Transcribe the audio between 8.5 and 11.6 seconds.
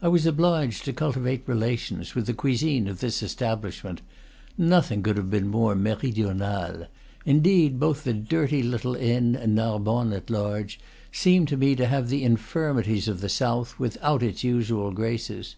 little inn and Nar bonne at large seemed to